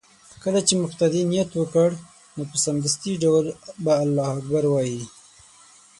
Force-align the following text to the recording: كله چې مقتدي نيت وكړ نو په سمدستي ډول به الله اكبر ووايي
كله 0.43 0.59
چې 0.67 0.73
مقتدي 0.83 1.21
نيت 1.31 1.49
وكړ 1.55 1.89
نو 2.35 2.41
په 2.49 2.57
سمدستي 2.63 3.13
ډول 3.23 3.45
به 3.83 3.93
الله 4.03 4.27
اكبر 4.37 4.63
ووايي 4.67 5.03